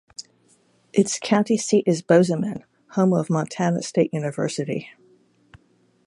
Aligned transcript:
Its 0.93 1.19
county 1.19 1.57
seat 1.59 1.83
is 1.85 2.01
Bozeman, 2.01 2.65
home 2.93 3.13
of 3.13 3.29
Montana 3.29 3.83
State 3.83 4.11
University. 4.11 4.89